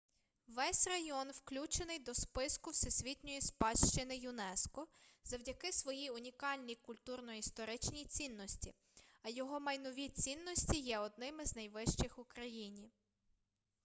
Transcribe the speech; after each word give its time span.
весь 0.47 0.87
район 0.87 1.31
включений 1.31 1.99
до 1.99 2.13
списку 2.15 2.71
всесвітньої 2.71 3.41
спадщини 3.41 4.17
юнеско 4.17 4.87
завдяки 5.23 5.71
своїй 5.71 6.09
унікальній 6.09 6.75
культурно-історичній 6.75 8.05
цінності 8.05 8.73
а 9.21 9.29
його 9.29 9.59
майнові 9.59 10.09
цінності 10.09 10.79
є 10.79 10.99
одними 10.99 11.45
з 11.45 11.55
найвищих 11.55 12.19
у 12.19 12.23
країні 12.23 12.91